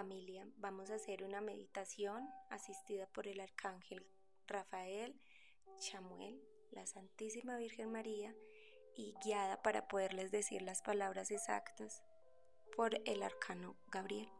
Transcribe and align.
Familia, 0.00 0.48
vamos 0.56 0.88
a 0.88 0.94
hacer 0.94 1.22
una 1.24 1.42
meditación 1.42 2.26
asistida 2.48 3.06
por 3.08 3.28
el 3.28 3.38
Arcángel 3.38 4.06
Rafael, 4.46 5.20
Chamuel, 5.78 6.42
la 6.70 6.86
Santísima 6.86 7.58
Virgen 7.58 7.92
María 7.92 8.34
y 8.96 9.14
guiada 9.22 9.60
para 9.60 9.88
poderles 9.88 10.30
decir 10.30 10.62
las 10.62 10.80
palabras 10.80 11.30
exactas 11.30 12.02
por 12.74 12.98
el 13.04 13.22
Arcano 13.22 13.76
Gabriel. 13.92 14.30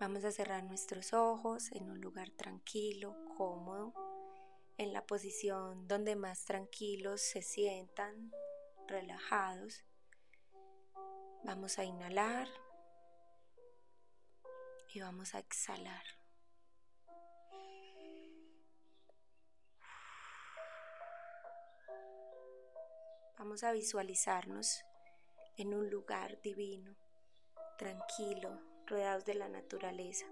Vamos 0.00 0.24
a 0.24 0.32
cerrar 0.32 0.64
nuestros 0.64 1.12
ojos 1.12 1.70
en 1.70 1.88
un 1.88 2.00
lugar 2.00 2.30
tranquilo, 2.30 3.14
cómodo, 3.36 3.94
en 4.78 4.92
la 4.92 5.06
posición 5.06 5.86
donde 5.86 6.16
más 6.16 6.44
tranquilos 6.44 7.20
se 7.20 7.40
sientan, 7.40 8.32
relajados. 8.88 9.84
Vamos 11.44 11.78
a 11.78 11.84
inhalar 11.84 12.48
y 14.96 15.00
vamos 15.00 15.34
a 15.34 15.40
exhalar. 15.40 16.04
Vamos 23.38 23.62
a 23.62 23.72
visualizarnos 23.72 24.86
en 25.58 25.74
un 25.74 25.90
lugar 25.90 26.40
divino, 26.40 26.96
tranquilo, 27.76 28.58
rodeados 28.86 29.26
de 29.26 29.34
la 29.34 29.50
naturaleza, 29.50 30.24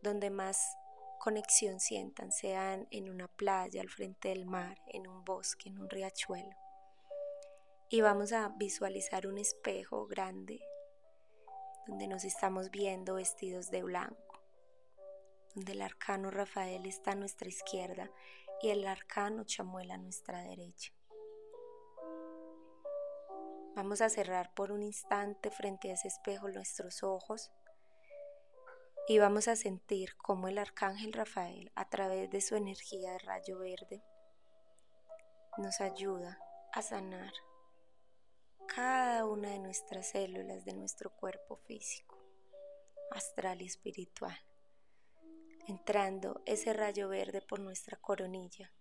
donde 0.00 0.30
más 0.30 0.78
conexión 1.18 1.78
sientan, 1.78 2.32
sean 2.32 2.88
en 2.90 3.10
una 3.10 3.28
playa, 3.28 3.82
al 3.82 3.90
frente 3.90 4.30
del 4.30 4.46
mar, 4.46 4.80
en 4.86 5.08
un 5.08 5.26
bosque, 5.26 5.68
en 5.68 5.78
un 5.78 5.90
riachuelo. 5.90 6.56
Y 7.90 8.00
vamos 8.00 8.32
a 8.32 8.48
visualizar 8.56 9.26
un 9.26 9.36
espejo 9.36 10.06
grande 10.06 10.58
donde 11.86 12.06
nos 12.06 12.24
estamos 12.24 12.70
viendo 12.70 13.14
vestidos 13.14 13.70
de 13.70 13.82
blanco, 13.82 14.42
donde 15.54 15.72
el 15.72 15.82
arcano 15.82 16.30
Rafael 16.30 16.86
está 16.86 17.12
a 17.12 17.16
nuestra 17.16 17.48
izquierda 17.48 18.10
y 18.62 18.70
el 18.70 18.86
arcano 18.86 19.44
Chamuel 19.44 19.90
a 19.90 19.98
nuestra 19.98 20.42
derecha. 20.42 20.92
Vamos 23.74 24.00
a 24.00 24.08
cerrar 24.08 24.52
por 24.54 24.72
un 24.72 24.82
instante 24.82 25.50
frente 25.50 25.90
a 25.90 25.94
ese 25.94 26.08
espejo 26.08 26.48
nuestros 26.48 27.02
ojos 27.02 27.50
y 29.08 29.18
vamos 29.18 29.48
a 29.48 29.56
sentir 29.56 30.16
cómo 30.16 30.48
el 30.48 30.58
arcángel 30.58 31.12
Rafael, 31.12 31.72
a 31.74 31.88
través 31.88 32.30
de 32.30 32.40
su 32.40 32.56
energía 32.56 33.12
de 33.12 33.18
rayo 33.18 33.58
verde, 33.58 34.02
nos 35.58 35.80
ayuda 35.80 36.38
a 36.72 36.82
sanar 36.82 37.32
cada 38.74 39.24
una 39.26 39.50
de 39.50 39.58
nuestras 39.58 40.10
células 40.10 40.64
de 40.64 40.72
nuestro 40.72 41.10
cuerpo 41.10 41.56
físico, 41.56 42.18
astral 43.10 43.62
y 43.62 43.66
espiritual, 43.66 44.38
entrando 45.66 46.40
ese 46.46 46.72
rayo 46.72 47.08
verde 47.08 47.42
por 47.42 47.60
nuestra 47.60 47.96
coronilla 47.96 48.72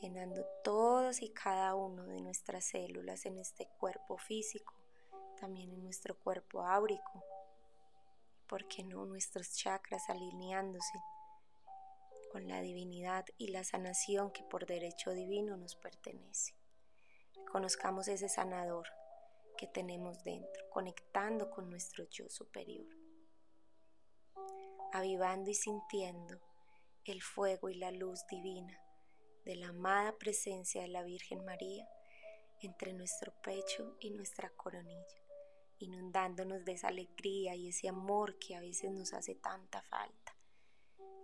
llenando 0.00 0.44
todos 0.62 1.22
y 1.22 1.30
cada 1.30 1.74
uno 1.74 2.04
de 2.06 2.20
nuestras 2.20 2.64
células 2.64 3.26
en 3.26 3.38
este 3.38 3.68
cuerpo 3.78 4.18
físico, 4.18 4.74
también 5.40 5.72
en 5.72 5.82
nuestro 5.82 6.18
cuerpo 6.18 6.62
áurico, 6.62 7.24
¿por 8.48 8.66
qué 8.68 8.82
no 8.84 9.04
nuestros 9.06 9.54
chakras 9.56 10.08
alineándose 10.08 10.98
con 12.32 12.48
la 12.48 12.60
divinidad 12.60 13.24
y 13.38 13.48
la 13.48 13.64
sanación 13.64 14.32
que 14.32 14.42
por 14.42 14.66
derecho 14.66 15.12
divino 15.12 15.56
nos 15.56 15.76
pertenece? 15.76 16.54
Reconozcamos 17.36 18.08
ese 18.08 18.28
sanador 18.28 18.86
que 19.56 19.66
tenemos 19.66 20.22
dentro, 20.24 20.68
conectando 20.70 21.50
con 21.50 21.70
nuestro 21.70 22.04
yo 22.10 22.28
superior, 22.28 22.86
avivando 24.92 25.50
y 25.50 25.54
sintiendo 25.54 26.40
el 27.04 27.22
fuego 27.22 27.68
y 27.68 27.74
la 27.74 27.90
luz 27.90 28.26
divina 28.28 28.80
de 29.44 29.56
la 29.56 29.68
amada 29.68 30.16
presencia 30.16 30.82
de 30.82 30.88
la 30.88 31.02
Virgen 31.02 31.44
María 31.44 31.86
entre 32.60 32.92
nuestro 32.94 33.32
pecho 33.42 33.96
y 34.00 34.10
nuestra 34.10 34.50
coronilla, 34.50 35.22
inundándonos 35.78 36.64
de 36.64 36.72
esa 36.72 36.88
alegría 36.88 37.54
y 37.54 37.68
ese 37.68 37.88
amor 37.88 38.38
que 38.38 38.54
a 38.54 38.60
veces 38.60 38.90
nos 38.90 39.12
hace 39.12 39.34
tanta 39.34 39.82
falta, 39.82 40.36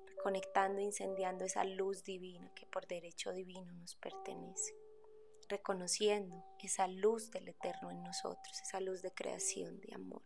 reconectando 0.07 0.81
e 0.81 0.85
incendiando 0.85 1.45
esa 1.45 1.65
luz 1.65 2.05
divina 2.05 2.53
que 2.55 2.67
por 2.67 2.87
derecho 2.87 3.33
divino 3.33 3.73
nos 3.73 3.95
pertenece, 3.97 4.75
reconociendo 5.51 6.43
esa 6.59 6.87
luz 6.87 7.31
del 7.31 7.49
eterno 7.49 7.91
en 7.91 8.03
nosotros, 8.03 8.61
esa 8.63 8.81
luz 8.81 9.03
de 9.03 9.13
creación, 9.13 9.81
de 9.81 9.95
amor. 9.95 10.23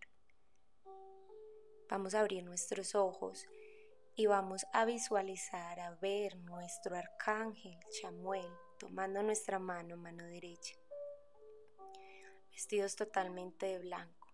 Vamos 1.89 2.15
a 2.15 2.21
abrir 2.21 2.45
nuestros 2.45 2.95
ojos 2.95 3.47
y 4.15 4.27
vamos 4.27 4.65
a 4.73 4.85
visualizar, 4.85 5.81
a 5.81 5.97
ver 5.97 6.37
nuestro 6.37 6.97
arcángel 6.97 7.79
Chamuel 8.01 8.49
tomando 8.79 9.23
nuestra 9.23 9.59
mano, 9.59 9.97
mano 9.97 10.25
derecha, 10.25 10.77
vestidos 12.51 12.95
totalmente 12.95 13.67
de 13.67 13.79
blanco, 13.81 14.29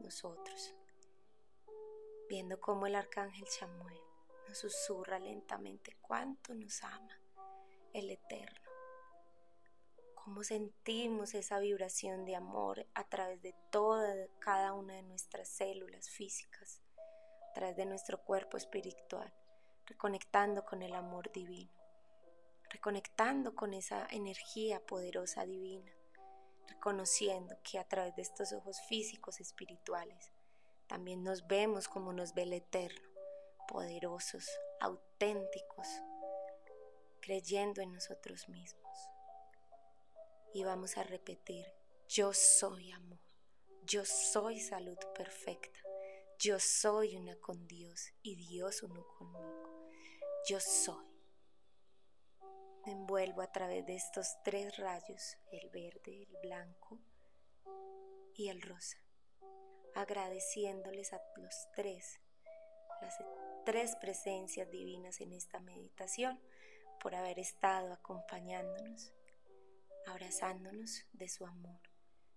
nosotros, 0.00 0.74
viendo 2.28 2.60
cómo 2.60 2.86
el 2.86 2.96
arcángel 2.96 3.46
Chamuel 3.46 4.00
nos 4.48 4.58
susurra 4.58 5.18
lentamente 5.18 5.96
cuánto 6.00 6.54
nos 6.54 6.82
ama 6.82 7.20
el 7.92 8.10
Eterno, 8.10 8.61
cómo 10.24 10.44
sentimos 10.44 11.34
esa 11.34 11.58
vibración 11.58 12.24
de 12.24 12.36
amor 12.36 12.86
a 12.94 13.02
través 13.08 13.42
de 13.42 13.54
toda, 13.70 14.14
cada 14.38 14.72
una 14.72 14.94
de 14.94 15.02
nuestras 15.02 15.48
células 15.48 16.08
físicas 16.10 16.80
a 17.50 17.52
través 17.54 17.76
de 17.76 17.86
nuestro 17.86 18.22
cuerpo 18.22 18.56
espiritual, 18.56 19.32
reconectando 19.84 20.64
con 20.64 20.82
el 20.82 20.94
amor 20.94 21.32
divino, 21.32 21.72
reconectando 22.70 23.56
con 23.56 23.74
esa 23.74 24.06
energía 24.10 24.80
poderosa 24.86 25.44
divina, 25.44 25.90
reconociendo 26.68 27.56
que 27.64 27.80
a 27.80 27.84
través 27.88 28.14
de 28.14 28.22
estos 28.22 28.52
ojos 28.52 28.80
físicos 28.88 29.40
espirituales 29.40 30.32
también 30.86 31.24
nos 31.24 31.48
vemos 31.48 31.88
como 31.88 32.12
nos 32.12 32.32
ve 32.32 32.42
el 32.42 32.52
Eterno, 32.52 33.08
poderosos, 33.66 34.48
auténticos, 34.80 35.88
creyendo 37.20 37.82
en 37.82 37.92
nosotros 37.92 38.48
mismos. 38.48 39.11
Y 40.54 40.64
vamos 40.64 40.98
a 40.98 41.02
repetir, 41.02 41.66
yo 42.08 42.32
soy 42.32 42.92
amor, 42.92 43.20
yo 43.84 44.04
soy 44.04 44.60
salud 44.60 44.98
perfecta, 45.14 45.78
yo 46.38 46.58
soy 46.58 47.16
una 47.16 47.36
con 47.36 47.66
Dios 47.66 48.12
y 48.22 48.36
Dios 48.36 48.82
uno 48.82 49.06
conmigo. 49.16 49.88
Yo 50.48 50.58
soy. 50.58 51.06
Me 52.84 52.92
envuelvo 52.92 53.42
a 53.42 53.52
través 53.52 53.86
de 53.86 53.94
estos 53.94 54.26
tres 54.42 54.76
rayos, 54.76 55.38
el 55.52 55.70
verde, 55.70 56.24
el 56.24 56.36
blanco 56.42 56.98
y 58.34 58.48
el 58.48 58.60
rosa, 58.60 58.98
agradeciéndoles 59.94 61.12
a 61.12 61.22
los 61.36 61.54
tres, 61.76 62.20
las 63.00 63.16
tres 63.64 63.94
presencias 64.00 64.68
divinas 64.68 65.20
en 65.20 65.32
esta 65.32 65.60
meditación 65.60 66.40
por 67.00 67.14
haber 67.14 67.38
estado 67.38 67.92
acompañándonos, 67.92 69.12
abrazándonos 70.06 71.04
de 71.12 71.28
su 71.28 71.46
amor, 71.46 71.80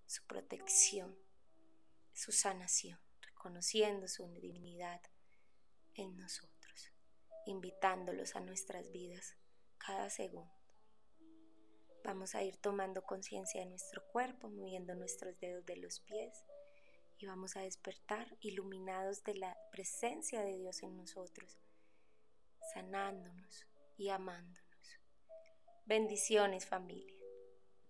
su 0.05 0.23
protección, 0.25 1.17
su 2.13 2.31
sanación 2.31 2.99
conociendo 3.45 4.07
su 4.07 4.27
divinidad 4.33 4.99
en 5.93 6.17
nosotros, 6.17 6.91
invitándolos 7.45 8.35
a 8.35 8.39
nuestras 8.39 8.91
vidas 8.91 9.37
cada 9.77 10.09
segundo. 10.09 10.51
Vamos 12.03 12.33
a 12.33 12.41
ir 12.41 12.57
tomando 12.57 13.03
conciencia 13.03 13.61
de 13.61 13.67
nuestro 13.67 14.03
cuerpo, 14.07 14.49
moviendo 14.49 14.95
nuestros 14.95 15.39
dedos 15.39 15.63
de 15.67 15.75
los 15.75 15.99
pies 15.99 16.43
y 17.19 17.27
vamos 17.27 17.55
a 17.55 17.61
despertar 17.61 18.35
iluminados 18.39 19.23
de 19.23 19.35
la 19.35 19.55
presencia 19.71 20.41
de 20.41 20.57
Dios 20.57 20.81
en 20.81 20.97
nosotros, 20.97 21.59
sanándonos 22.73 23.67
y 23.95 24.09
amándonos. 24.09 24.99
Bendiciones 25.85 26.65
familia. 26.65 27.14